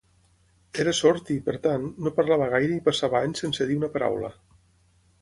Era 0.83 0.93
sord 0.99 1.29
i, 1.35 1.37
per 1.51 1.55
tant, 1.67 1.87
no 2.05 2.15
parlava 2.21 2.49
gaire 2.57 2.81
i 2.81 2.85
passava 2.91 3.23
anys 3.23 3.47
sense 3.47 3.71
dir 3.73 3.81
una 3.85 3.95
paraula. 3.99 4.37